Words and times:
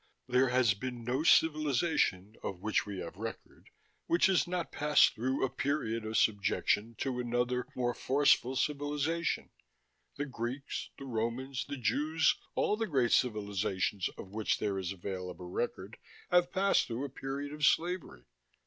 There 0.27 0.49
has 0.49 0.73
been 0.73 1.03
no 1.03 1.21
civilization 1.21 2.35
of 2.41 2.59
which 2.59 2.87
we 2.87 2.97
have 3.01 3.17
record 3.17 3.69
which 4.07 4.25
has 4.25 4.47
not 4.47 4.71
passed 4.71 5.13
through 5.13 5.45
a 5.45 5.49
period 5.51 6.05
of 6.07 6.17
subjection 6.17 6.95
to 6.97 7.19
another, 7.19 7.67
more 7.75 7.93
forceful 7.93 8.55
civilization: 8.55 9.51
the 10.15 10.25
Greeks, 10.25 10.89
the 10.97 11.05
Romans, 11.05 11.65
the 11.69 11.77
Jews, 11.77 12.35
all 12.55 12.77
the 12.77 12.87
great 12.87 13.11
civilizations 13.11 14.09
of 14.17 14.31
which 14.31 14.57
there 14.57 14.79
is 14.79 14.91
available 14.91 15.51
record 15.51 15.97
have 16.31 16.51
passed 16.51 16.87
through 16.87 17.05
a 17.05 17.09
period 17.09 17.53
of 17.53 17.63
slavery. 17.63 18.23